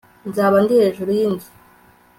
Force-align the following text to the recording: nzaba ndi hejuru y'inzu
nzaba 0.29 0.55
ndi 0.63 0.73
hejuru 0.81 1.09
y'inzu 1.17 1.49